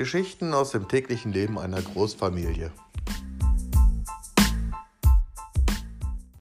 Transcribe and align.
Geschichten 0.00 0.54
aus 0.54 0.70
dem 0.70 0.88
täglichen 0.88 1.30
Leben 1.30 1.58
einer 1.58 1.82
Großfamilie. 1.82 2.72